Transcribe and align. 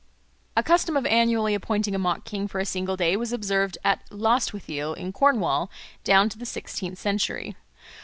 A 0.57 0.63
custom 0.63 0.97
of 0.97 1.05
annually 1.05 1.53
appointing 1.53 1.93
a 1.93 1.99
mock 1.99 2.25
king 2.25 2.47
for 2.47 2.57
a 2.57 2.65
single 2.65 2.97
day 2.97 3.15
was 3.15 3.31
observed 3.31 3.77
at 3.83 4.01
Lostwithiel 4.09 4.95
in 4.95 5.13
Cornwall 5.13 5.69
down 6.03 6.27
to 6.29 6.39
the 6.39 6.45
sixteenth 6.47 6.97
century. 6.97 7.55